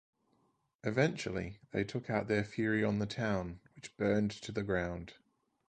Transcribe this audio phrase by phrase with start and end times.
[0.83, 5.13] Eventually, they took out their fury on the town, which burned to the ground.